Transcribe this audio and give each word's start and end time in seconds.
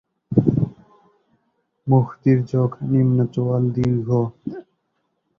মুখ 1.87 2.07
তির্যক, 2.21 2.71
নিম্ন 2.91 3.17
চোয়াল 3.33 3.63
দীর্ঘ। 3.75 4.09